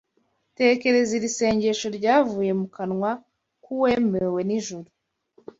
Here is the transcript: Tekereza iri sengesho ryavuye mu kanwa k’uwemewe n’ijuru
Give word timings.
Tekereza 0.57 1.11
iri 1.17 1.29
sengesho 1.37 1.87
ryavuye 1.97 2.51
mu 2.59 2.67
kanwa 2.75 3.11
k’uwemewe 3.63 4.39
n’ijuru 4.47 4.89